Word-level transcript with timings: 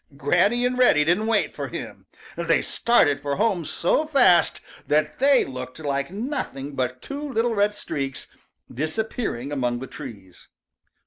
Granny 0.17 0.65
and 0.65 0.79
Reddy 0.79 1.03
didn't 1.05 1.27
wait 1.27 1.53
for 1.53 1.67
him. 1.67 2.07
They 2.35 2.63
started 2.63 3.19
for 3.21 3.35
home 3.35 3.65
so 3.65 4.07
fast 4.07 4.59
that 4.87 5.19
they 5.19 5.45
looked 5.45 5.77
like 5.77 6.09
nothing 6.09 6.73
but 6.73 7.03
two 7.03 7.31
little 7.31 7.53
red 7.53 7.71
streaks 7.71 8.25
disappearing 8.73 9.51
among 9.51 9.77
the 9.77 9.85
trees. 9.85 10.47